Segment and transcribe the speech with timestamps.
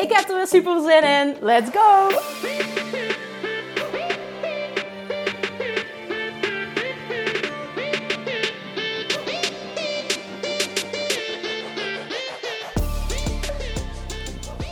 [0.00, 1.36] Ik heb er weer super zin in.
[1.40, 2.08] Let's go!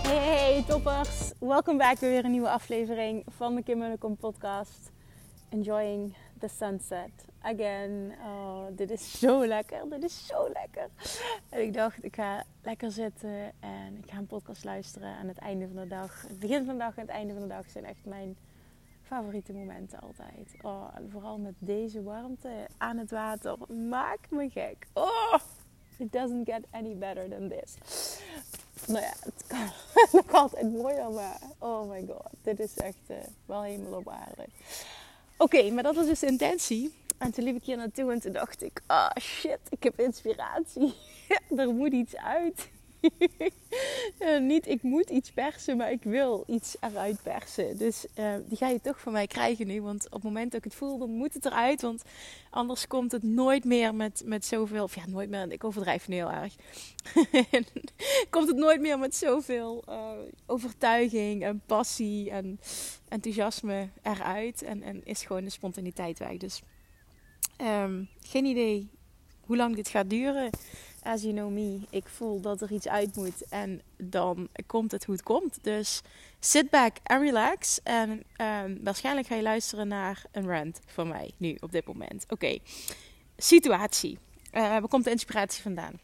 [0.02, 1.32] Hey, toppers.
[1.38, 4.90] Welkom back bij weer een nieuwe aflevering van de Kim Munnekom podcast.
[5.50, 8.14] Enjoying the sunset again.
[8.24, 9.88] Oh, dit is zo lekker.
[9.90, 10.88] Dit is zo lekker.
[11.48, 15.38] En ik dacht, ik ga lekker zitten en ik ga een podcast luisteren aan het
[15.38, 16.22] einde van de dag.
[16.28, 18.36] Het begin van de dag en het einde van de dag zijn echt mijn
[19.02, 20.54] favoriete momenten altijd.
[20.62, 23.56] Oh, vooral met deze warmte aan het water.
[23.88, 24.86] Maakt me gek.
[24.92, 25.34] Oh,
[25.96, 27.76] it doesn't get any better than this.
[28.86, 29.68] Nou ja, het kan
[30.20, 32.30] nog altijd mooier, maar oh my god.
[32.42, 34.46] Dit is echt uh, wel helemaal op aarde.
[35.36, 36.94] Oké, maar dat was dus de intentie.
[37.18, 40.00] En toen liep ik hier naartoe en toen dacht ik, ah oh shit, ik heb
[40.00, 40.94] inspiratie.
[41.56, 42.68] er moet iets uit.
[44.18, 47.78] ja, niet ik moet iets persen, maar ik wil iets eruit persen.
[47.78, 49.82] Dus uh, die ga je toch van mij krijgen nu.
[49.82, 51.82] Want op het moment dat ik het voel, dan moet het eruit.
[51.82, 52.02] Want
[52.50, 54.82] anders komt het nooit meer met, met zoveel...
[54.82, 55.52] Of ja, nooit meer.
[55.52, 56.54] Ik overdrijf nu heel erg.
[58.30, 60.10] komt het nooit meer met zoveel uh,
[60.46, 62.60] overtuiging en passie en
[63.08, 64.62] enthousiasme eruit.
[64.62, 66.36] En, en is gewoon de spontaniteit weg.
[66.36, 66.62] Dus
[67.60, 68.90] um, geen idee
[69.40, 70.50] hoe lang dit gaat duren
[71.08, 75.04] as you know me, ik voel dat er iets uit moet en dan komt het
[75.04, 75.58] hoe het komt.
[75.62, 76.02] Dus
[76.40, 77.80] sit back and relax.
[77.82, 82.24] En um, waarschijnlijk ga je luisteren naar een rant van mij nu op dit moment.
[82.28, 82.58] Oké,
[83.36, 84.18] situatie.
[84.52, 85.98] Uh, waar komt de inspiratie vandaan?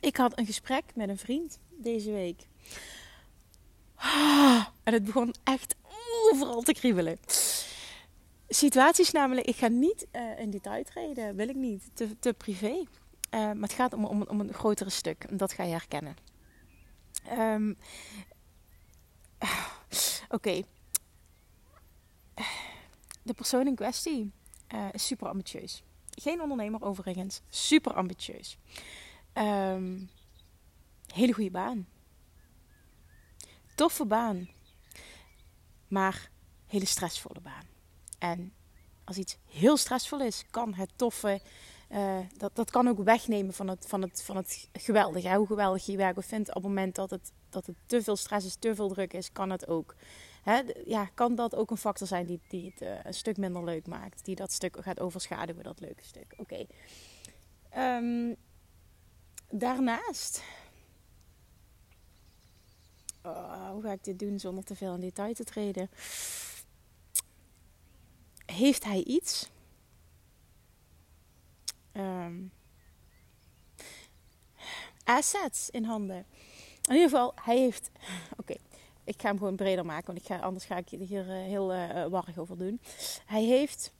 [0.00, 2.42] Ik had een gesprek met een vriend deze week.
[3.94, 5.74] Ah, en het begon echt
[6.32, 7.18] overal te kriebelen.
[8.48, 12.68] Situaties namelijk, ik ga niet uh, in detail treden, wil ik niet, te, te privé.
[12.68, 12.84] Uh,
[13.30, 15.24] maar het gaat om, om, om, een grotere stuk.
[15.24, 16.16] En dat ga je herkennen.
[17.38, 17.76] Um,
[20.28, 20.62] Oké.
[23.22, 24.32] De persoon in kwestie
[24.74, 25.82] uh, is super ambitieus.
[26.10, 27.40] Geen ondernemer overigens.
[27.48, 28.58] Super ambitieus.
[29.34, 30.10] Um,
[31.14, 31.86] hele goede baan.
[33.74, 34.48] Toffe baan.
[35.88, 36.30] Maar
[36.66, 37.75] hele stressvolle baan.
[38.18, 38.52] En
[39.04, 41.40] als iets heel stressvol is, kan het toffe
[41.92, 45.34] uh, dat, dat kan ook wegnemen van het, van het, van het geweldige.
[45.34, 46.48] Hoe geweldig je werk vindt.
[46.48, 49.32] Op het moment dat het, dat het te veel stress is, te veel druk is,
[49.32, 49.94] kan het ook.
[50.42, 53.64] Hè, ja, kan dat ook een factor zijn die, die het uh, een stuk minder
[53.64, 54.24] leuk maakt.
[54.24, 56.34] Die dat stuk gaat overschaduwen, dat leuke stuk.
[56.36, 56.66] Oké.
[57.76, 58.36] Um,
[59.50, 60.42] daarnaast.
[63.22, 65.90] Oh, hoe ga ik dit doen zonder te veel in detail te treden?
[68.46, 69.50] Heeft hij iets
[71.92, 72.52] um,
[75.04, 76.26] assets in handen.
[76.82, 77.90] In ieder geval, hij heeft.
[78.40, 78.54] Oké,
[79.04, 81.74] ik ga hem gewoon breder maken, want ik ga, anders ga ik hier uh, heel
[81.74, 82.80] uh, warrig over doen.
[83.26, 83.92] Hij heeft,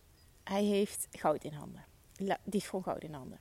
[0.44, 1.84] hij heeft goud in handen.
[2.16, 3.40] Die heeft gewoon goud in handen.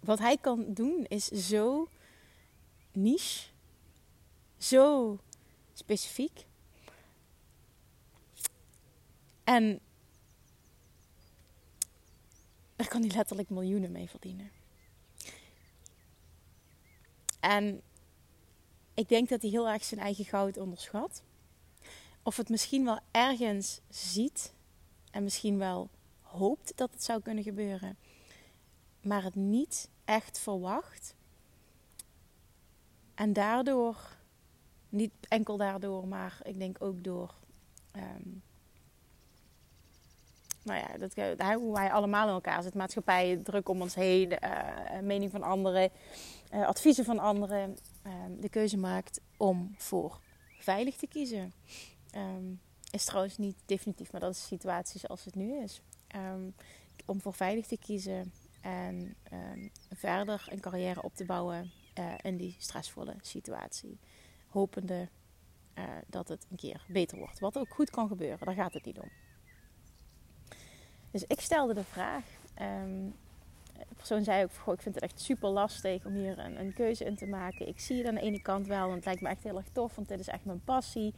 [0.00, 1.88] Wat hij kan doen is zo
[2.92, 3.48] niche,
[4.58, 5.18] zo
[5.72, 6.46] specifiek.
[9.44, 9.80] En
[12.76, 14.50] daar kan hij letterlijk miljoenen mee verdienen.
[17.40, 17.82] En
[18.94, 21.22] ik denk dat hij heel erg zijn eigen goud onderschat.
[22.22, 24.54] Of het misschien wel ergens ziet
[25.10, 25.90] en misschien wel
[26.20, 27.96] hoopt dat het zou kunnen gebeuren,
[29.00, 31.14] maar het niet echt verwacht.
[33.14, 34.16] En daardoor,
[34.88, 37.34] niet enkel daardoor, maar ik denk ook door
[37.92, 38.42] um,
[40.64, 41.14] nou ja, dat,
[41.54, 42.80] hoe wij allemaal in elkaar zitten.
[42.80, 45.90] Maatschappij, druk om ons heen, uh, mening van anderen,
[46.52, 47.76] uh, adviezen van anderen.
[48.06, 50.20] Uh, de keuze maakt om voor
[50.58, 51.52] veilig te kiezen.
[52.16, 55.80] Um, is trouwens niet definitief, maar dat is situatie zoals het nu is.
[56.16, 56.54] Um,
[57.06, 59.16] om voor veilig te kiezen en
[59.94, 61.72] verder een carrière op te bouwen
[62.22, 63.98] in die stressvolle situatie.
[64.48, 65.08] Hopende
[66.06, 67.38] dat het een keer beter wordt.
[67.38, 69.10] Wat ook goed kan gebeuren, daar gaat het niet om.
[71.14, 72.22] Dus ik stelde de vraag:
[72.60, 73.14] um,
[73.78, 76.72] de persoon zei ook, goh, ik vind het echt super lastig om hier een, een,
[76.74, 77.68] keuze in te maken.
[77.68, 79.94] Ik zie het aan de ene kant wel, het lijkt me echt heel erg tof,
[79.94, 81.14] want dit is echt mijn passie.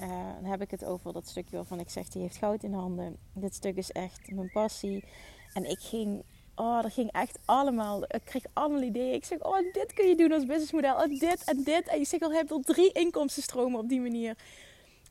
[0.00, 0.08] Uh,
[0.40, 3.16] dan heb ik het over dat stukje waarvan ik zeg, die heeft goud in handen.
[3.32, 5.04] Dit stuk is echt mijn passie.
[5.52, 6.22] En ik ging,
[6.54, 9.14] oh, dat ging echt allemaal, ik kreeg allemaal ideeën.
[9.14, 11.02] Ik zeg, oh, dit kun je doen als businessmodel.
[11.02, 11.88] En dit en dit.
[11.88, 14.36] En je zegt al, je hebt al drie inkomstenstromen op die manier.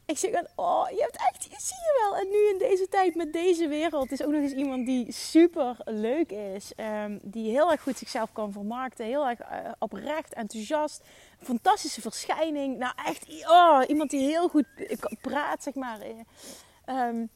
[0.05, 2.17] Ik zeg dan, oh, je hebt echt, je zie je wel.
[2.17, 5.77] En nu in deze tijd met deze wereld is ook nog eens iemand die super
[5.85, 6.71] leuk is.
[6.77, 9.05] Um, die heel erg goed zichzelf kan vermarkten.
[9.05, 11.03] Heel erg uh, oprecht, enthousiast.
[11.41, 12.77] Fantastische verschijning.
[12.77, 14.65] Nou, echt, oh, iemand die heel goed
[15.21, 15.99] praat, zeg maar.
[16.85, 17.29] Um,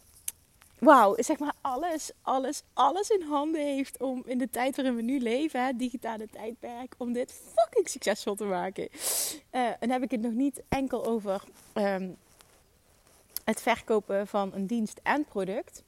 [0.80, 5.02] Wauw, zeg maar alles, alles, alles in handen heeft om in de tijd waarin we
[5.02, 8.90] nu leven, hè, digitale tijdperk, om dit fucking succesvol te maken.
[9.80, 11.44] En heb ik het nog niet enkel over
[11.74, 12.18] um,
[13.48, 15.84] het verkopen van een dienst en product.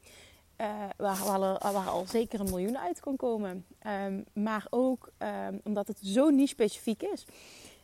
[0.60, 0.66] Uh,
[0.96, 1.24] waar,
[1.72, 3.66] waar, al zeker een miljoen uit kan komen.
[3.86, 7.26] Um, maar ook um, omdat het zo niet specifiek is.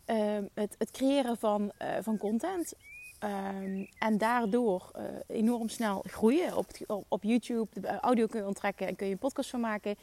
[0.07, 2.75] Um, het, het, creëren van, uh, van content.
[3.99, 6.57] en daardoor uh, enorm snel groeien.
[6.57, 6.67] Op,
[7.09, 9.97] op, YouTube, de audio kun je onttrekken en kun je een podcast van maken.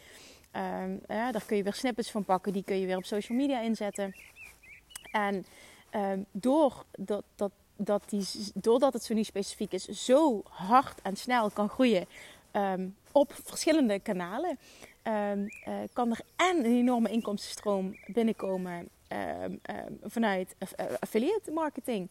[1.07, 2.53] daar kun je weer snippets van pakken.
[2.53, 4.15] Die kun je weer op social media inzetten.
[5.11, 5.45] En
[6.31, 11.49] door dat, dat dat die, doordat het zo niet specifiek is, zo hard en snel
[11.49, 12.05] kan groeien
[12.51, 14.57] um, op verschillende kanalen.
[15.07, 18.89] Um, uh, kan er en een enorme inkomstenstroom binnenkomen
[19.47, 19.59] um,
[20.03, 20.55] vanuit
[20.99, 22.09] affiliate marketing.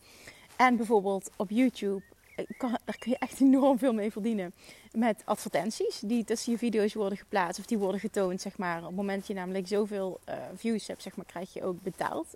[0.57, 2.03] En bijvoorbeeld op YouTube,
[2.37, 4.55] eh, kan, daar kun je echt enorm veel mee verdienen.
[4.93, 8.41] Met advertenties die tussen je video's worden geplaatst of die worden getoond.
[8.41, 8.79] Zeg maar.
[8.79, 10.21] Op het moment dat je namelijk zoveel
[10.55, 12.35] views hebt, zeg maar, krijg je ook betaald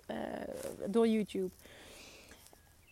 [0.85, 1.51] door YouTube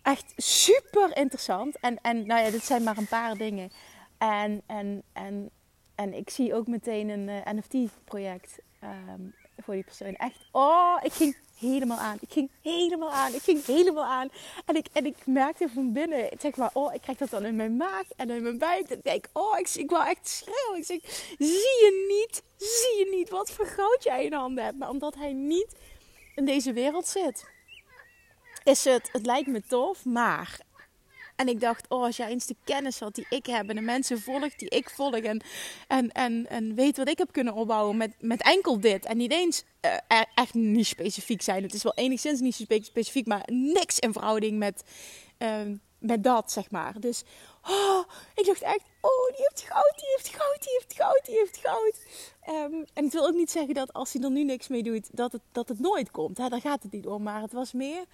[0.05, 1.79] echt super interessant.
[1.79, 3.71] En, en nou ja, dit zijn maar een paar dingen.
[4.17, 5.49] En, en, en,
[5.95, 9.21] en ik zie ook meteen een eh, NFT-project ehm,
[9.57, 10.15] voor die persoon.
[10.15, 12.17] Echt, oh, ik ging helemaal aan.
[12.19, 13.33] Ik ging helemaal aan.
[13.33, 14.29] Ik ging helemaal aan.
[14.65, 17.55] En ik, en ik merkte van binnen, zeg maar, oh, ik krijg dat dan in
[17.55, 18.89] mijn maag en in mijn buik.
[18.89, 20.77] En ik denk, oh, ik, ik wou echt schreeuwen.
[20.77, 20.99] Ik zeg,
[21.37, 24.77] zie je niet, zie je niet wat voor goud jij in handen hebt.
[24.77, 25.75] Maar omdat hij niet
[26.35, 27.53] in deze wereld zit
[28.65, 30.59] is het, het lijkt me tof, maar.
[31.35, 33.81] En ik dacht, oh, als jij eens de kennis had die ik heb en de
[33.81, 35.41] mensen volgt die ik volg en,
[35.87, 39.05] en, en, en weet wat ik heb kunnen opbouwen met, met enkel dit.
[39.05, 41.63] En niet eens uh, echt niet specifiek zijn.
[41.63, 44.83] Het is wel enigszins niet specifiek, maar niks in verhouding met,
[45.39, 45.61] uh,
[45.99, 46.99] met dat, zeg maar.
[46.99, 47.23] Dus
[47.67, 48.03] oh,
[48.35, 51.57] ik dacht echt, oh, die heeft goud, die heeft goud, die heeft goud, die heeft
[51.57, 51.99] goud.
[52.49, 55.07] Um, en ik wil ook niet zeggen dat als hij er nu niks mee doet,
[55.11, 56.35] dat het, dat het nooit komt.
[56.35, 57.23] Daar gaat het niet om.
[57.23, 58.05] Maar het was meer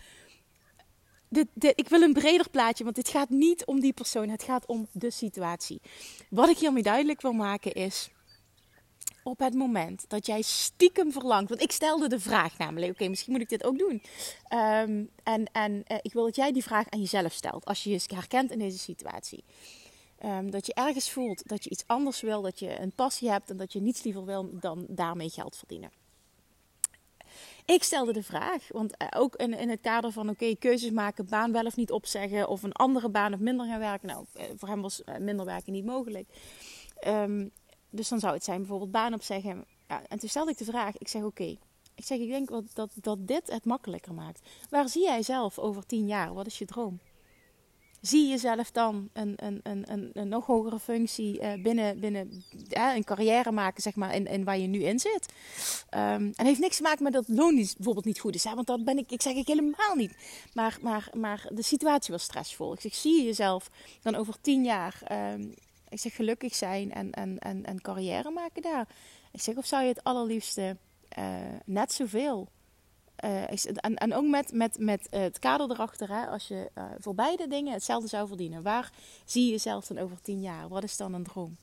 [1.32, 4.30] dit, ik wil een breder plaatje, want dit gaat niet om die persoon.
[4.30, 5.82] Het gaat om de situatie.
[6.30, 8.10] Wat ik hiermee duidelijk wil maken is.
[9.24, 11.50] Op het moment dat jij stiekem verlangt.
[11.50, 14.02] Want ik stelde de vraag namelijk: oké, misschien moet ik dit ook doen.
[14.54, 17.66] Um, en en uh, ik wil dat jij die vraag aan jezelf stelt.
[17.66, 19.44] Als je je herkent in deze situatie.
[20.26, 22.42] Um, dat je ergens voelt dat je iets anders wil.
[22.42, 23.50] Dat je een passie hebt.
[23.50, 26.01] En dat je niets liever wil dan daarmee geld verdienen.
[27.66, 31.26] Ik stelde de vraag, want eh, ook in, in het kader van oké, keuzes maken,
[31.26, 34.08] baan wel of niet opzeggen of een andere baan of minder gaan werken.
[34.08, 36.30] Nou, eh, voor hem was eh, minder werken niet mogelijk.
[37.08, 37.52] Um,
[37.90, 39.66] dus dan zou het zijn bijvoorbeeld baan opzeggen.
[39.88, 41.58] Ja, en toen stelde ik de vraag, ik zeg oké,
[41.96, 44.50] ik zeg ik denk dat, dat, dat dit het makkelijker maakt.
[44.70, 46.34] Waar zie jij zelf over tien jaar?
[46.34, 47.00] Wat is je droom?
[48.02, 53.52] Zie jezelf dan een, een, een, een, nog hogere functie uh, binnen, binnen een carrière
[53.52, 55.34] maken, zeg maar, in, in waar je nu in zit.
[55.94, 58.44] Um, en heeft niks te maken met dat loon bijvoorbeeld niet goed is.
[58.44, 58.56] Hè?
[58.56, 60.16] Want dat ben ik, ik zeg ik helemaal niet.
[60.54, 62.74] Maar, maar, maar de situatie was stressvol.
[62.74, 63.70] Ik zeg, zie je jezelf
[64.02, 65.02] dan over tien jaar,
[65.34, 65.54] um,
[65.90, 68.88] ik zeg, gelukkig zijn en, en, en, en carrière maken daar.
[69.32, 70.78] Ik zeg, of zou je het allerliefste
[71.18, 71.26] uh,
[71.66, 72.48] net zoveel
[73.24, 77.48] uh, en, ook met, met, met het kader erachter, hè, als je uh, voor beide
[77.48, 78.64] dingen hetzelfde zou verdienen.
[78.64, 78.92] Waar
[79.26, 80.68] zie je jezelf dan over tien jaar?
[80.68, 81.58] Wat is dan een droom?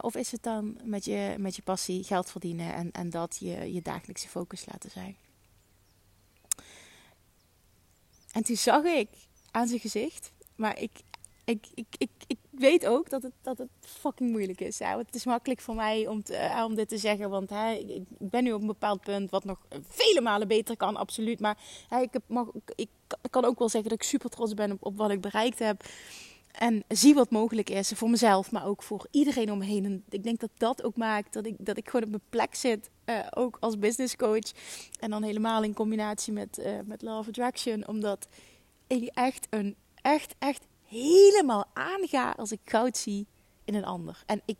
[0.00, 3.72] Of is het dan met je, met je passie geld verdienen en, en dat je,
[3.72, 5.16] je dagelijkse focus laten zijn?
[8.32, 9.08] En toen zag ik
[9.50, 10.90] aan zijn gezicht, maar ik,
[11.44, 14.78] ik, ik, ik weet ook dat het, dat het fucking moeilijk is.
[14.78, 17.30] Het is makkelijk voor mij om, eh, om dit te zeggen.
[17.30, 20.96] Want hè, ik ben nu op een bepaald punt wat nog vele malen beter kan,
[20.96, 21.40] absoluut.
[21.40, 22.14] Maar hè, ik,
[22.74, 22.88] ik
[23.30, 25.84] kan ook wel zeggen dat ik super trots ben op, op wat ik bereikt heb.
[26.52, 29.84] En zie wat mogelijk is voor mezelf, maar ook voor iedereen om me heen.
[29.84, 32.54] En ik denk dat dat ook maakt dat ik, dat ik gewoon op mijn plek
[32.54, 32.90] zit.
[33.04, 34.52] Uh, ook als business coach.
[35.00, 37.88] En dan helemaal in combinatie met, uh, met Love Attraction.
[37.88, 38.28] Omdat
[38.86, 43.26] ik echt een echt, echt helemaal aanga als ik goud zie
[43.64, 44.22] in een ander.
[44.26, 44.56] En ik,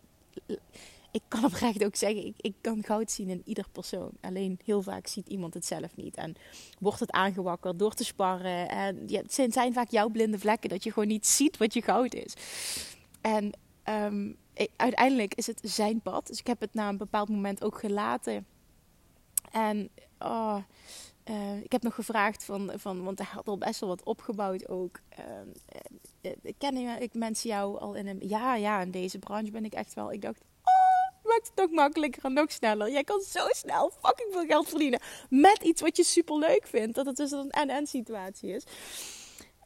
[1.10, 4.10] ik kan oprecht ook zeggen, ik, ik kan goud zien in ieder persoon.
[4.20, 6.16] Alleen heel vaak ziet iemand het zelf niet.
[6.16, 6.34] En
[6.78, 8.68] wordt het aangewakkerd door te sparren.
[8.68, 11.74] En ja, het zijn, zijn vaak jouw blinde vlekken dat je gewoon niet ziet wat
[11.74, 12.34] je goud is.
[13.20, 13.52] En
[13.84, 14.36] um,
[14.76, 16.26] uiteindelijk is het zijn pad.
[16.26, 18.46] Dus ik heb het na een bepaald moment ook gelaten.
[19.50, 20.56] En oh,
[21.30, 24.68] uh, ik heb nog gevraagd van, van, want hij had al best wel wat opgebouwd
[24.68, 25.00] ook.
[25.18, 25.24] Uh,
[26.22, 29.72] uh, kennen ik mensen jou al in een, ja, ja, in deze branche ben ik
[29.72, 30.12] echt wel.
[30.12, 32.90] Ik dacht, oh, maakt het nog makkelijker en nog sneller.
[32.90, 36.94] Jij kan zo snel fucking veel geld verdienen met iets wat je super leuk vindt.
[36.94, 38.64] Dat het dus een en-en situatie is.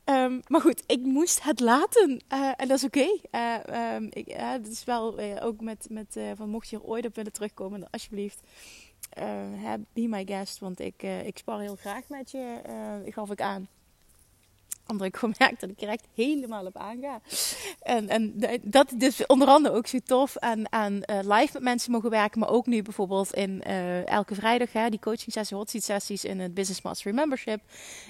[0.04, 2.22] Um, maar goed, ik moest het laten.
[2.32, 3.08] Uh, en dat is oké.
[3.30, 4.10] Okay.
[4.26, 7.90] Het is wel ook met, met van mocht je er ooit op willen terugkomen, dan
[7.90, 8.40] alsjeblieft
[9.18, 10.58] uh, be my guest.
[10.58, 12.60] Want ik, uh, ik spar heel graag met je.
[13.04, 13.68] Uh, gaf ik aan
[14.86, 17.20] omdat ik gemerkt dat ik er echt helemaal op aanga.
[17.80, 21.62] En, en dat is dus onder andere ook zo tof aan, aan uh, live met
[21.62, 22.40] mensen mogen werken.
[22.40, 26.24] Maar ook nu bijvoorbeeld in uh, elke vrijdag hè, die coaching sessie, hot seat sessies
[26.24, 27.60] in het Business Mastery Membership.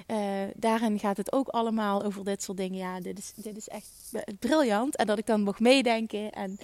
[0.06, 0.18] Uh,
[0.54, 2.78] daarin gaat het ook allemaal over dit soort dingen.
[2.78, 3.90] Ja, dit is, dit is echt
[4.38, 4.97] briljant.
[4.97, 6.33] En dat ik dan mag meedenken.
[6.33, 6.59] En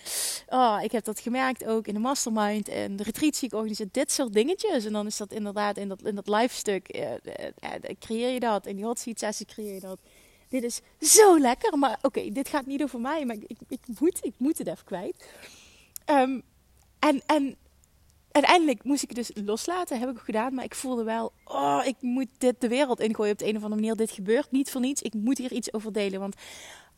[0.48, 3.88] oh, ik heb dat gemerkt ook in de mastermind en de retreat die ik organiseer.
[3.90, 4.84] Dit soort dingetjes.
[4.84, 7.04] En dan is dat inderdaad in dat, in dat live stuk.
[7.98, 8.66] creëer je dat.
[8.66, 9.98] In die hot seat sessie creëer je dat
[10.52, 11.78] dit is zo lekker.
[11.78, 13.24] Maar oké, dit gaat niet over mij.
[13.24, 15.28] Maar ik, ik, moet, ik moet het even kwijt.
[16.04, 16.40] Ehm,
[16.98, 17.56] en, en
[18.30, 19.98] uiteindelijk moest ik het dus loslaten.
[19.98, 20.54] Heb ik gedaan.
[20.54, 23.62] Maar ik voelde wel, oh, ik moet dit de wereld ingooien op de een of
[23.62, 23.96] andere manier.
[23.96, 25.02] Dit gebeurt niet voor niets.
[25.02, 26.20] Ik moet hier iets over delen.
[26.20, 26.34] Want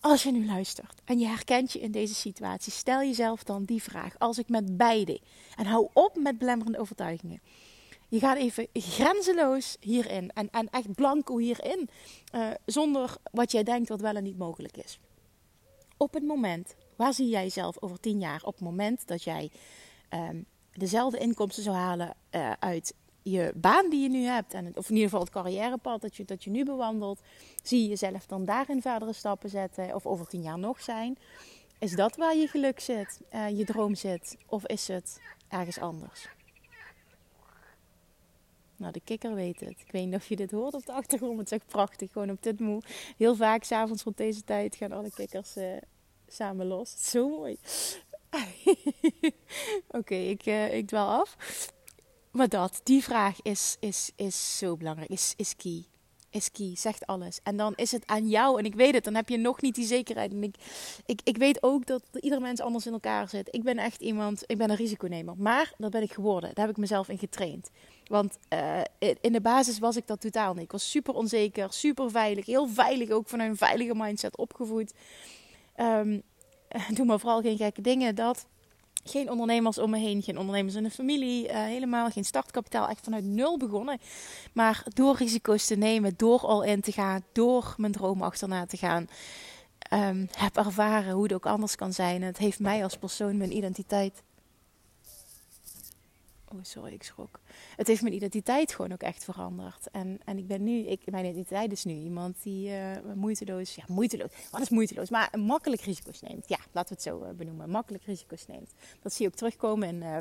[0.00, 3.82] als je nu luistert en je herkent je in deze situatie, stel jezelf dan die
[3.82, 4.18] vraag.
[4.18, 5.20] Als ik met beide,
[5.56, 7.40] en hou op met belemmerende overtuigingen.
[8.14, 11.88] Je gaat even grenzeloos hierin en, en echt blanco hierin,
[12.34, 14.98] uh, zonder wat jij denkt wat wel en niet mogelijk is.
[15.96, 18.42] Op het moment, waar zie jij jezelf over tien jaar?
[18.44, 19.50] Op het moment dat jij
[20.10, 24.88] um, dezelfde inkomsten zou halen uh, uit je baan die je nu hebt, en of
[24.88, 27.20] in ieder geval het carrièrepad dat je, dat je nu bewandelt,
[27.62, 31.18] zie je jezelf dan daarin verdere stappen zetten, of over tien jaar nog zijn?
[31.78, 36.28] Is dat waar je geluk zit, uh, je droom zit, of is het ergens anders?
[38.84, 39.80] Nou, de kikker weet het.
[39.80, 41.38] Ik weet niet of je dit hoort op de achtergrond.
[41.38, 42.12] Het is echt prachtig.
[42.12, 42.82] Gewoon op dit moe.
[43.16, 45.76] Heel vaak, s'avonds rond deze tijd, gaan alle kikkers uh,
[46.26, 46.94] samen los.
[47.10, 47.56] Zo mooi.
[49.98, 51.36] Oké, ik, uh, ik dwaal af.
[52.30, 55.10] Maar dat, die vraag is, is, is zo belangrijk.
[55.10, 55.84] Is, is key
[56.34, 57.40] is key, zegt alles.
[57.42, 58.58] En dan is het aan jou.
[58.58, 60.32] En ik weet het, dan heb je nog niet die zekerheid.
[60.32, 60.54] En ik,
[61.06, 63.48] ik, ik weet ook dat ieder mens anders in elkaar zit.
[63.50, 65.34] Ik ben echt iemand, ik ben een risiconemer.
[65.38, 66.54] Maar dat ben ik geworden.
[66.54, 67.70] Daar heb ik mezelf in getraind.
[68.06, 68.80] Want uh,
[69.20, 70.62] in de basis was ik dat totaal niet.
[70.62, 72.46] Ik was super onzeker, super veilig.
[72.46, 74.92] Heel veilig ook vanuit een veilige mindset opgevoed.
[75.76, 76.22] Um,
[76.96, 78.14] doe maar vooral geen gekke dingen.
[78.14, 78.46] Dat
[79.04, 83.04] geen ondernemers om me heen, geen ondernemers in de familie, uh, helemaal geen startkapitaal, echt
[83.04, 83.98] vanuit nul begonnen.
[84.52, 88.76] Maar door risico's te nemen, door al in te gaan, door mijn droom achterna te
[88.76, 89.08] gaan,
[89.92, 92.22] um, heb ervaren hoe het ook anders kan zijn.
[92.22, 94.22] Het heeft mij als persoon mijn identiteit
[96.54, 97.40] Oh, sorry, ik schrok.
[97.76, 99.90] Het heeft mijn identiteit gewoon ook echt veranderd.
[99.90, 103.84] En, en ik ben nu, ik, mijn identiteit is nu iemand die uh, moeiteloos, ja,
[103.86, 105.10] moeiteloos, wat is moeiteloos?
[105.10, 106.48] Maar makkelijk risico's neemt.
[106.48, 107.70] Ja, laten we het zo uh, benoemen.
[107.70, 108.74] Makkelijk risico's neemt.
[109.02, 110.16] Dat zie je ook terugkomen in, uh,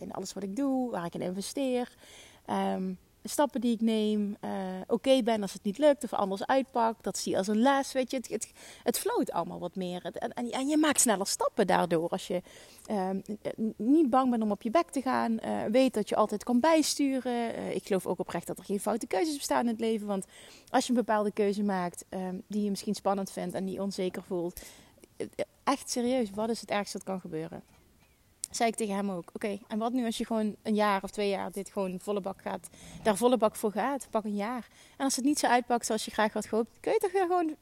[0.00, 1.96] in alles wat ik doe, waar ik in investeer.
[2.50, 4.50] Um, stappen die ik neem, uh,
[4.86, 7.02] oké ben als het niet lukt of anders uitpak.
[7.02, 8.16] Dat zie je als een les, weet je.
[8.16, 8.52] Het, het,
[8.82, 10.04] het floot allemaal wat meer.
[10.04, 12.08] En, en, je maakt sneller stappen daardoor.
[12.08, 12.42] Als je
[12.90, 13.10] uh,
[13.76, 15.38] niet bang bent om op je bek te gaan.
[15.44, 17.58] Uh, weet dat je altijd kan bijsturen.
[17.58, 20.06] Uh, ik geloof ook oprecht dat er geen foute keuzes bestaan in het leven.
[20.06, 20.26] Want
[20.70, 24.22] als je een bepaalde keuze maakt ehm, die je misschien spannend vindt en die onzeker
[24.22, 24.60] voelt.
[25.64, 27.62] Echt serieus, wat is het ergste dat kan gebeuren?
[28.56, 31.10] Zei ik tegen hem ook: Oké, en wat nu als je gewoon een jaar of
[31.10, 32.68] twee jaar dit gewoon volle bak gaat,
[33.02, 34.06] daar volle bak voor gaat?
[34.10, 34.68] Pak een jaar.
[34.96, 37.26] En als het niet zo uitpakt zoals je graag had gehoopt, kun je toch weer
[37.26, 37.56] gewoon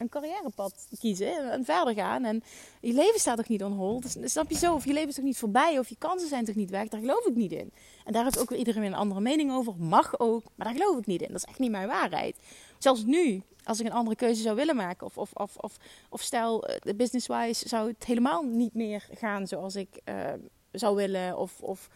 [0.00, 2.24] een carrièrepad kiezen en verder gaan.
[2.24, 2.42] En
[2.80, 4.02] je leven staat toch niet on hold?
[4.02, 4.74] Dus, snap je zo?
[4.74, 5.78] Of je leven is toch niet voorbij?
[5.78, 6.88] Of je kansen zijn toch niet weg?
[6.88, 7.72] Daar geloof ik niet in.
[8.04, 9.74] En daar heeft ook weer iedereen een andere mening over.
[9.76, 11.28] Mag ook, maar daar geloof ik niet in.
[11.28, 12.36] Dat is echt niet mijn waarheid.
[12.82, 15.76] Zelfs nu, als ik een andere keuze zou willen maken, of, of, of, of,
[16.08, 20.32] of stel, uh, business-wise, zou het helemaal niet meer gaan zoals ik uh,
[20.72, 21.38] zou willen.
[21.38, 21.88] Of, of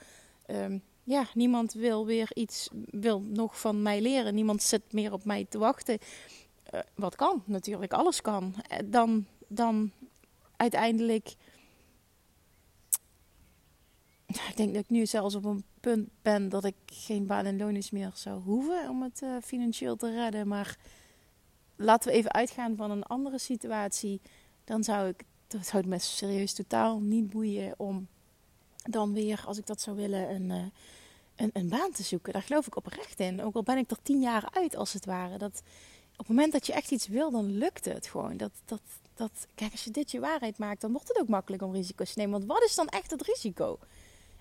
[0.47, 4.35] um, ja, niemand wil weer iets, wil nog van mij leren.
[4.35, 5.99] Niemand zit meer op mij te wachten.
[6.75, 8.55] Uh, wat kan, natuurlijk, alles kan.
[8.85, 9.91] Dan, dan
[10.57, 11.35] uiteindelijk.
[14.27, 17.59] Ik denk dat ik nu zelfs op een punt ben dat ik geen baan en
[17.59, 20.49] loon meer zou hoeven om het uh, financieel te redden.
[20.49, 20.77] Maar
[21.77, 24.21] laten we even uitgaan van een andere situatie.
[24.65, 28.07] Dan zou ik, dat zou het me serieus totaal niet boeien om
[28.83, 30.65] dan weer, als ik dat zou willen, een, uh,
[31.37, 32.33] een, een, baan te zoeken.
[32.33, 33.43] Daar geloof ik oprecht in.
[33.43, 35.39] Ook al ben ik er tien jaar uit, als het ware.
[35.39, 35.63] Dat
[36.13, 38.37] op het moment dat je echt iets wil, dan lukt het gewoon.
[38.37, 38.83] Dat, dat,
[39.15, 42.13] dat, kijk, als je dit je waarheid maakt, dan wordt het ook makkelijk om risico's
[42.13, 42.33] te nemen.
[42.33, 43.79] Want wat is dan echt het risico?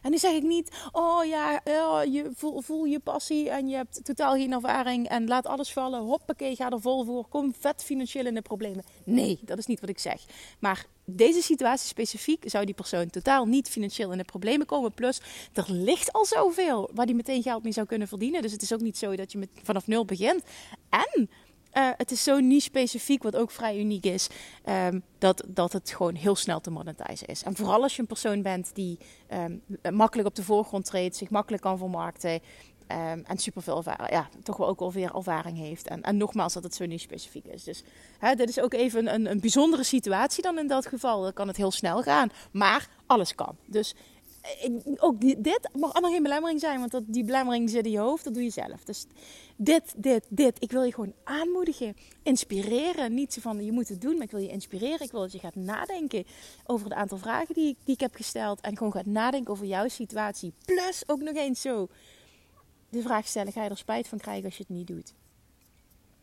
[0.03, 1.61] En nu zeg ik niet, oh ja,
[2.03, 6.01] je voel, voel, je passie en je hebt totaal geen ervaring en laat alles vallen.
[6.01, 7.27] Hoppakee, ga er vol voor.
[7.27, 8.83] Kom vet financieel in de problemen.
[9.03, 10.25] Nee, dat is niet wat ik zeg.
[10.59, 14.93] Maar deze situatie specifiek zou die persoon totaal niet financieel in de problemen komen.
[14.93, 15.21] Plus,
[15.53, 18.41] er ligt al zoveel waar die meteen geld mee zou kunnen verdienen.
[18.41, 20.43] Dus het is ook niet zo dat je met, vanaf nul begint.
[20.89, 21.29] En
[21.73, 24.27] uh, het is zo niet specifiek, wat ook vrij uniek is,
[24.65, 27.43] um, dat, dat het gewoon heel snel te monetizen is.
[27.43, 28.97] En vooral als je een persoon bent die
[29.33, 29.61] um,
[29.95, 32.41] makkelijk op de voorgrond treedt, zich makkelijk kan vermarkten
[32.87, 35.87] um, en superveel ervaring, ja, toch wel ook alweer ervaring heeft.
[35.87, 37.63] En, en nogmaals, dat het zo niet specifiek is.
[37.63, 37.83] Dus
[38.19, 41.21] hè, is ook even een, een bijzondere situatie dan in dat geval.
[41.21, 43.55] Dan kan het heel snel gaan, maar alles kan.
[43.65, 43.95] Dus
[44.97, 48.23] ook dit mag allemaal geen belemmering zijn, want dat, die belemmering zit in je hoofd,
[48.23, 48.83] dat doe je zelf.
[48.83, 49.05] Dus
[49.55, 50.61] dit, dit, dit.
[50.61, 53.13] Ik wil je gewoon aanmoedigen, inspireren.
[53.13, 55.01] Niet zo van je moet het doen, maar ik wil je inspireren.
[55.01, 56.25] Ik wil dat je gaat nadenken
[56.65, 58.61] over het aantal vragen die, die ik heb gesteld.
[58.61, 60.53] En gewoon gaat nadenken over jouw situatie.
[60.65, 61.87] Plus ook nog eens zo
[62.89, 65.13] de vraag stellen: ga je er spijt van krijgen als je het niet doet?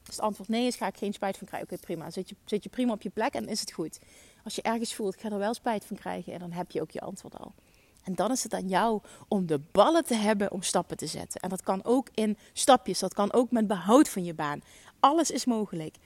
[0.07, 1.73] Als het antwoord nee is, ga ik geen spijt van krijgen.
[1.73, 2.11] Oké, prima.
[2.11, 3.99] Zit je, zit je prima op je plek en is het goed.
[4.45, 6.81] Als je ergens voelt, ik ga er wel spijt van krijgen, en dan heb je
[6.81, 7.55] ook je antwoord al.
[8.05, 11.41] En dan is het aan jou om de ballen te hebben om stappen te zetten.
[11.41, 14.61] En dat kan ook in stapjes, dat kan ook met behoud van je baan.
[15.01, 15.97] Alles is mogelijk.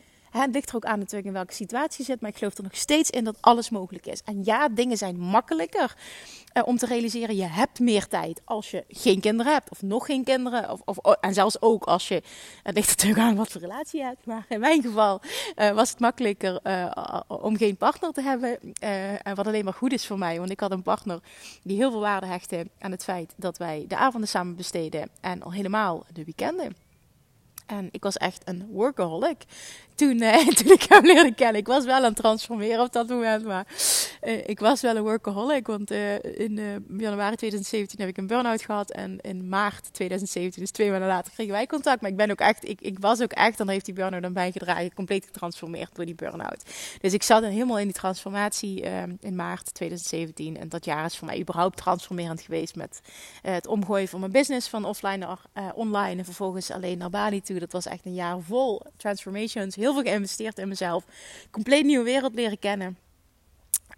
[0.43, 2.21] Het ligt er ook aan natuurlijk in welke situatie je zit.
[2.21, 4.21] Maar ik geloof er nog steeds in dat alles mogelijk is.
[4.25, 5.95] En ja, dingen zijn makkelijker
[6.53, 7.37] eh, om te realiseren.
[7.37, 9.71] Je hebt meer tijd als je geen kinderen hebt.
[9.71, 10.71] Of nog geen kinderen.
[10.71, 12.23] Of, of, oh, en zelfs ook als je...
[12.63, 14.27] Het ligt natuurlijk aan wat voor relatie je hebt.
[14.27, 15.21] Maar in mijn geval
[15.57, 18.59] uh, was het makkelijker uh, om geen partner te hebben.
[19.23, 20.39] en wat alleen maar goed is voor mij.
[20.39, 21.21] Want ik had een partner
[21.63, 25.09] die heel veel waarde hechtte aan het feit dat wij de avonden samen besteden.
[25.21, 26.84] En al helemaal de weekenden.
[27.67, 29.45] En ik was echt een workaholic
[29.95, 31.61] toen, eh, toen ik hem leerde kennen.
[31.61, 33.67] Ik was wel aan het transformeren op dat moment, maar
[34.23, 35.67] uh, ik was wel een workaholic.
[35.67, 36.55] Want uh, in
[36.99, 38.91] januari 2017 heb ik een burn-out gehad.
[38.91, 42.01] En in maart 2017, dus twee maanden later, kregen wij contact.
[42.01, 44.33] Maar ik ben ook echt, ik, ik was ook echt, dan heeft die burn-out dan
[44.33, 46.65] bijgedragen, compleet getransformeerd door die burn-out.
[47.01, 48.83] Dus ik zat dan helemaal in die transformatie
[49.21, 50.57] in maart 2017.
[50.57, 53.01] En dat jaar is voor mij überhaupt transformerend geweest met
[53.43, 56.19] het omgooien van mijn business van offline naar online.
[56.19, 57.54] En vervolgens alleen naar Bali toe.
[57.61, 61.05] Dat was echt een jaar vol transformations heel veel geïnvesteerd in mezelf.
[61.51, 62.99] Compleet nieuwe wereld leren kennen.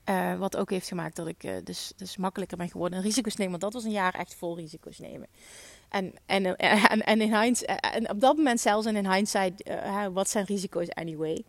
[0.09, 3.37] Uh, wat ook heeft gemaakt dat ik uh, dus, dus makkelijker ben geworden en risico's
[3.37, 3.51] nemen.
[3.51, 5.29] Want dat was een jaar echt vol risico's nemen.
[5.89, 9.71] En, en, en, en, in hindsight, en op dat moment zelfs en in hindsight,
[10.13, 11.45] wat zijn risico's anyway?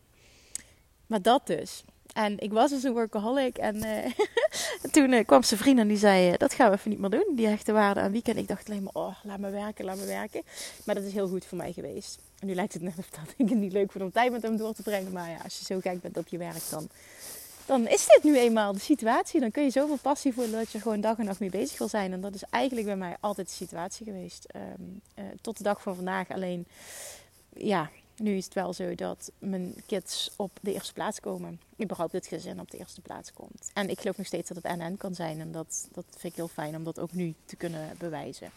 [1.08, 1.84] Maar dat dus.
[2.14, 3.58] En ik was dus een workaholic.
[3.58, 4.12] En uh,
[4.94, 7.36] toen uh, kwam zijn vriend en die zei: Dat gaan we even niet meer doen.
[7.36, 8.38] Die hechte waarde aan weekend.
[8.38, 10.42] Ik dacht alleen maar: Oh, laat me werken, laat me werken.
[10.84, 12.20] Maar dat is heel goed voor mij geweest.
[12.40, 14.42] En nu lijkt het net of dat ik het niet leuk vind om tijd met
[14.42, 15.12] hem door te brengen.
[15.12, 16.90] Maar ja, als je zo gek bent op je werk, dan,
[17.66, 19.40] dan is dit nu eenmaal de situatie.
[19.40, 21.90] Dan kun je zoveel passie voelen dat je gewoon dag en nacht mee bezig wil
[21.90, 22.14] zijn.
[22.14, 24.46] En dat is eigenlijk bij mij altijd de situatie geweest.
[24.56, 26.30] Uh, tot de dag van vandaag.
[26.30, 26.68] Alleen,
[27.54, 31.60] ja, nu is het wel zo dat mijn kids op de eerste plaats komen.
[31.82, 33.72] Überhaupt het gezin op de eerste plaats komt.
[33.74, 35.40] En ik geloof nog steeds dat het NN kan zijn.
[35.40, 38.52] En dat, dat vind ik heel fijn om dat ook nu te kunnen bewijzen.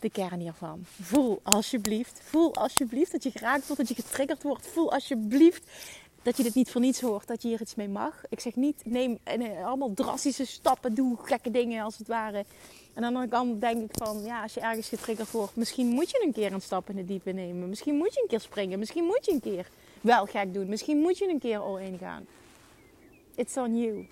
[0.00, 0.84] De kern hiervan.
[1.00, 4.66] Voel alsjeblieft, voel alsjeblieft dat je geraakt wordt, dat je getriggerd wordt.
[4.66, 5.70] Voel alsjeblieft
[6.26, 8.22] dat je dit niet voor niets hoort, dat je hier iets mee mag.
[8.28, 9.18] Ik zeg niet, neem
[9.64, 12.44] allemaal drastische stappen, doe gekke dingen als het ware.
[12.94, 16.22] En aan de denk ik van, ja, als je ergens getriggerd wordt, misschien moet je
[16.26, 17.68] een keer een stap in de diepe nemen.
[17.68, 18.78] Misschien moet je een keer springen.
[18.78, 19.68] Misschien moet je een keer
[20.00, 20.68] wel gek doen.
[20.68, 22.26] Misschien moet je een keer all in gaan.
[23.34, 24.06] It's on you.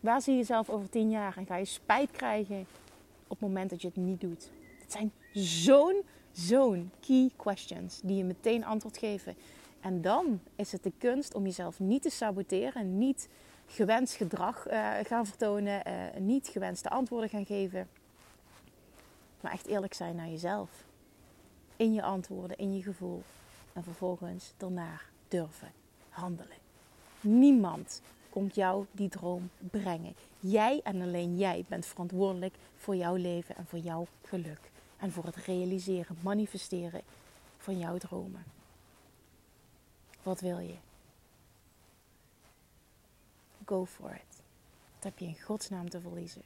[0.00, 1.36] Waar zie je jezelf over tien jaar?
[1.36, 2.66] En ga je spijt krijgen
[3.22, 4.50] op het moment dat je het niet doet?
[4.80, 6.02] Het zijn zo'n,
[6.32, 9.36] zo'n key questions die je meteen antwoord geven.
[9.80, 13.28] En dan is het de kunst om jezelf niet te saboteren, niet
[13.66, 17.88] gewenst gedrag uh, gaan vertonen, uh, niet gewenste antwoorden gaan geven.
[19.40, 20.70] Maar echt eerlijk zijn naar jezelf.
[21.76, 23.22] In je antwoorden, in je gevoel.
[23.72, 25.72] En vervolgens daarna durven
[26.08, 26.56] handelen.
[27.20, 30.14] Niemand komt jou die droom brengen.
[30.40, 34.60] Jij en alleen jij bent verantwoordelijk voor jouw leven en voor jouw geluk.
[34.96, 37.00] En voor het realiseren, manifesteren
[37.58, 38.44] van jouw dromen.
[40.22, 40.74] Wat wil je?
[43.64, 44.42] go for it.
[44.94, 46.42] Wat heb je in godsnaam te verliezen?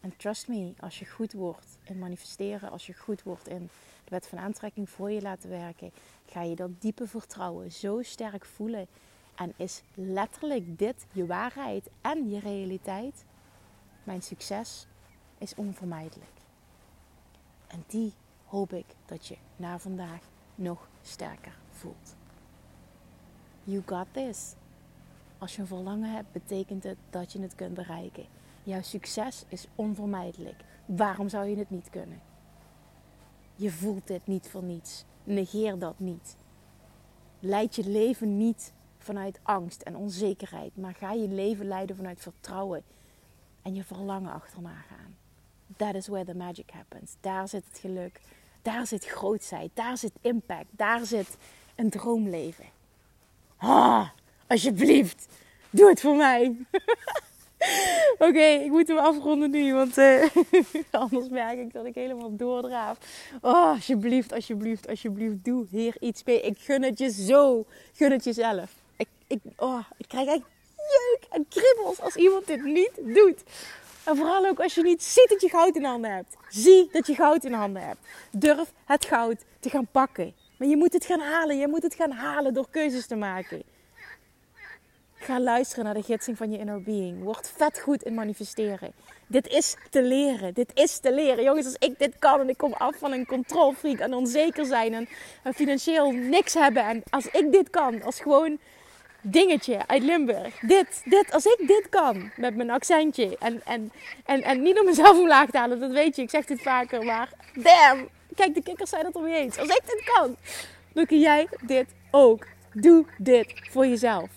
[0.00, 3.70] En trust me, als je goed wordt in manifesteren, als je goed wordt in
[4.04, 5.92] de wet van aantrekking voor je laten werken,
[6.26, 8.86] ga je dat diepe vertrouwen zo sterk voelen.
[9.34, 13.24] En is letterlijk dit je waarheid en je realiteit?
[14.04, 14.86] mijn succes
[15.38, 16.40] is onvermijdelijk.
[17.66, 18.12] En die
[18.44, 20.20] hoop ik dat je na vandaag
[20.54, 22.16] nog sterker voelt.
[23.64, 24.54] You got this.
[25.38, 28.26] Als je een verlangen hebt, betekent het dat je het kunt bereiken.
[28.62, 30.64] Jouw succes is onvermijdelijk.
[30.86, 32.20] Waarom zou je het niet kunnen?
[33.54, 35.04] Je voelt dit niet voor niets.
[35.24, 36.36] Negeer dat niet.
[37.40, 42.82] Leid je leven niet vanuit angst en onzekerheid, maar ga je leven leiden vanuit vertrouwen
[43.62, 45.16] en je verlangen achterna gaan.
[45.76, 47.16] That is where the magic happens.
[47.20, 48.20] Daar zit het geluk,
[48.62, 51.36] daar zit grootheid, daar zit impact, daar zit
[51.76, 52.66] een droomleven.
[53.64, 54.08] Ah,
[54.46, 55.26] alsjeblieft,
[55.70, 56.56] doe het voor mij.
[58.18, 60.24] Oké, ik moet hem afronden nu, want uh,
[60.90, 62.98] anders merk ik dat ik helemaal doordraaf.
[63.40, 66.40] Oh, alsjeblieft, alsjeblieft, alsjeblieft, doe hier iets mee.
[66.40, 67.64] Ik gun het je zo.
[67.92, 68.74] Gun het jezelf.
[68.96, 70.44] Ik, ik, oh, ik krijg echt
[70.76, 73.42] jeuk en kribbels als iemand dit niet doet.
[74.04, 76.36] En vooral ook als je niet ziet dat je goud in handen hebt.
[76.48, 78.00] Zie dat je goud in handen hebt.
[78.30, 80.41] Durf het goud te gaan pakken.
[80.68, 81.58] Je moet het gaan halen.
[81.58, 83.62] Je moet het gaan halen door keuzes te maken.
[85.14, 87.22] Ga luisteren naar de gidsing van je inner being.
[87.22, 88.92] Word vet goed in manifesteren.
[89.26, 90.54] Dit is te leren.
[90.54, 91.44] Dit is te leren.
[91.44, 94.94] Jongens, als ik dit kan en ik kom af van een controlfreak en onzeker zijn
[94.94, 95.08] en,
[95.54, 96.84] financieel niks hebben.
[96.84, 98.58] En als ik dit kan, als gewoon
[99.20, 100.58] dingetje uit Limburg.
[100.60, 103.36] Dit, dit, als ik dit kan met mijn accentje.
[103.38, 103.92] En, en,
[104.24, 106.22] en, en niet om mezelf omlaag te halen, dat weet je.
[106.22, 108.08] Ik zeg dit vaker, maar damn.
[108.34, 109.58] Kijk, de kikkers zijn het er mee eens.
[109.58, 110.36] Als ik dit kan,
[110.92, 112.46] dan kun jij dit ook.
[112.72, 114.30] Doe dit voor jezelf.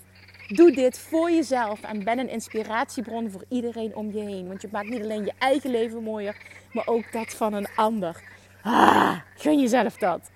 [0.48, 4.48] Doe dit voor jezelf en ben een inspiratiebron voor iedereen om je heen.
[4.48, 6.38] Want je maakt niet alleen je eigen leven mooier,
[6.72, 8.22] maar ook dat van een ander.
[8.62, 10.32] Ah, gun jezelf dat.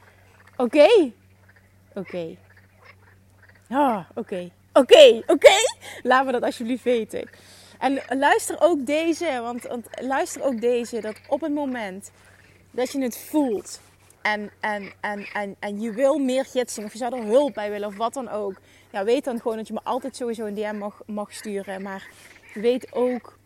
[0.58, 1.12] Oké?
[1.94, 2.36] Oké.
[3.70, 4.50] Ah, oké.
[4.74, 5.56] Oké, oké.
[6.04, 7.30] Laat me dat alsjeblieft weten.
[7.80, 12.12] En luister ook deze, want, want luister ook deze, dat op het moment
[12.72, 13.80] dat je het voelt
[14.22, 17.70] en, en, en, en, en je wil meer gidsing of je zou er hulp bij
[17.70, 18.60] willen of wat dan ook
[18.92, 21.82] ja, weet dan gewoon dat je me altijd sowieso een DM mag, mag sturen.
[21.82, 22.10] Maar
[22.54, 23.38] weet ook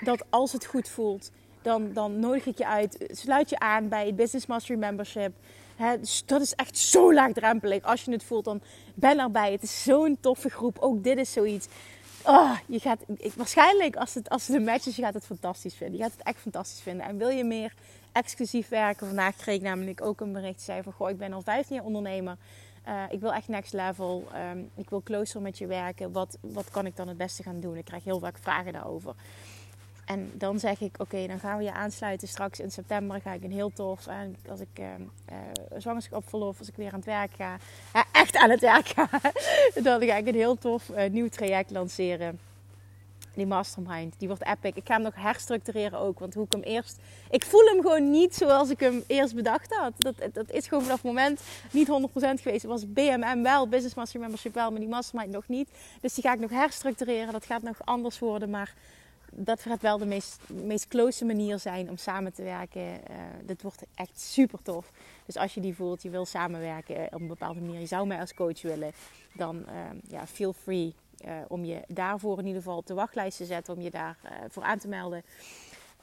[0.00, 1.30] dat als het goed voelt,
[1.62, 3.04] dan, dan nodig ik je uit.
[3.10, 5.32] Sluit je aan bij het Business Mastery Membership.
[6.00, 7.82] dus dat is echt zo laagdrempelig.
[7.82, 8.60] Als je het voelt, dan
[8.94, 9.52] ben erbij.
[9.52, 10.78] Het is zo'n toffe groep.
[10.78, 11.66] Ook dit is zoiets.
[12.24, 15.26] Oh, je gaat, ik, waarschijnlijk als het, als het een match is, je gaat het
[15.26, 15.96] fantastisch vinden.
[15.96, 17.06] Je gaat het echt fantastisch vinden.
[17.06, 17.74] En wil je meer
[18.12, 19.06] exclusief werken?
[19.06, 20.60] Vandaag kreeg ik namelijk ook een bericht.
[20.60, 22.36] zei van, goh, ik ben al 15 jaar ondernemer.
[22.88, 24.28] Uh, ik wil echt next level.
[24.52, 26.12] Um, ik wil closer met je werken.
[26.12, 27.76] Wat, wat kan ik dan het beste gaan doen?
[27.76, 29.14] Ik krijg heel vaak vragen daarover.
[30.04, 32.28] En dan zeg ik, oké, dan gaan we je aansluiten.
[32.28, 34.86] Straks in september ga ik een heel tof, en als ik uh,
[35.32, 35.36] uh,
[35.78, 37.56] zwangerschapverlof, als ik weer aan het werk ga,
[38.12, 39.08] echt aan het werk ga,
[39.82, 42.38] dan ga ik een heel tof nieuw traject lanceren
[43.34, 44.72] die mastermind, die wordt epic.
[44.74, 46.18] Ik ga hem nog herstructureren ook.
[46.18, 46.98] Want hoe ik hem eerst...
[47.30, 49.92] Ik voel hem gewoon niet zoals ik hem eerst bedacht had.
[49.96, 51.40] Dat, dat is gewoon vanaf het moment
[51.70, 52.62] niet 100% geweest.
[52.62, 55.68] Het was BMM wel, Business Master Membership wel, maar die mastermind nog niet.
[56.00, 57.32] Dus die ga ik nog herstructureren.
[57.32, 58.74] Dat gaat nog anders worden, maar
[59.34, 62.82] dat gaat wel de meest, meest close manier zijn om samen te werken.
[62.82, 64.90] Uh, dit wordt echt super tof.
[65.26, 68.20] Dus als je die voelt, je wil samenwerken op een bepaalde manier, je zou mij
[68.20, 68.92] als coach willen,
[69.32, 69.64] dan uh,
[70.08, 70.94] ja, feel free
[71.26, 74.30] uh, om je daarvoor in ieder geval op de wachtlijst te zetten, om je daarvoor
[74.30, 75.22] uh, voor aan te melden.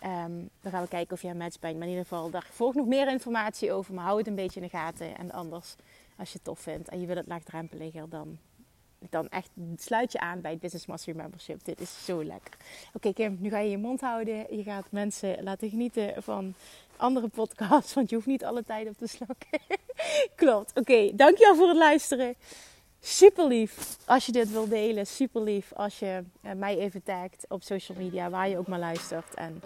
[0.03, 1.73] Um, dan gaan we kijken of je een match bent.
[1.73, 3.93] Maar in ieder geval, daar volgt nog meer informatie over.
[3.93, 5.17] Maar hou het een beetje in de gaten.
[5.17, 5.75] En anders,
[6.17, 8.37] als je het tof vindt en je wil het laagdrempeliger, dan,
[9.09, 11.63] dan echt sluit je aan bij het Business Mastery Membership.
[11.63, 12.53] Dit is zo lekker.
[12.93, 14.55] Oké Kim, nu ga je je mond houden.
[14.55, 16.53] Je gaat mensen laten genieten van
[16.97, 17.93] andere podcasts.
[17.93, 19.59] Want je hoeft niet alle tijd op te slakken.
[20.35, 20.79] Klopt.
[20.79, 22.35] Oké, dankjewel voor het luisteren.
[23.01, 25.07] Super lief als je dit wilt delen.
[25.07, 28.79] Super lief als je uh, mij even tagt op social media, waar je ook maar
[28.79, 29.33] luistert.
[29.33, 29.61] En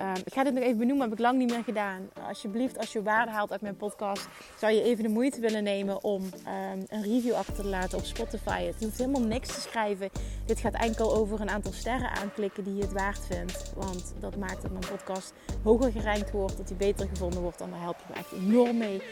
[0.00, 2.10] uh, ik ga dit nog even benoemen, heb ik lang niet meer gedaan.
[2.28, 6.04] Alsjeblieft, als je waarde haalt uit mijn podcast, zou je even de moeite willen nemen
[6.04, 8.62] om um, een review achter te laten op Spotify.
[8.62, 10.10] Het hoeft helemaal niks te schrijven.
[10.44, 13.72] Dit gaat enkel over een aantal sterren aanklikken die je het waard vindt.
[13.76, 17.60] Want dat maakt dat mijn podcast hoger gerankt wordt, dat hij beter gevonden wordt.
[17.60, 19.02] En daar help je me echt enorm mee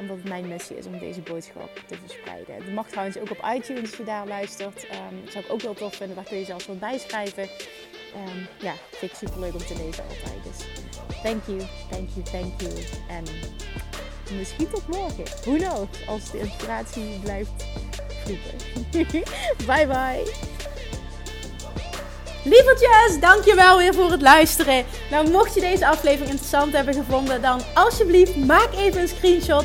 [0.00, 2.54] omdat het mijn missie is om deze boodschap te verspreiden.
[2.54, 4.82] Het mag trouwens ook op iTunes als je daar luistert.
[4.82, 6.16] Um, dat zou ik ook heel tof vinden.
[6.16, 7.42] Daar kun je zelfs wat bijschrijven.
[7.42, 10.44] Um, ja, vind ik super leuk om te lezen altijd.
[10.44, 10.66] Dus
[11.22, 11.58] thank you,
[11.90, 12.72] thank you, thank you.
[13.08, 13.24] En
[14.36, 15.24] misschien tot morgen.
[15.24, 16.06] Who knows?
[16.06, 17.64] Als de inspiratie blijft
[18.24, 19.22] vliegen.
[19.66, 20.58] bye bye.
[22.44, 24.84] Lievertjes, dankjewel weer voor het luisteren.
[25.10, 29.64] Nou, mocht je deze aflevering interessant hebben gevonden, dan alsjeblieft maak even een screenshot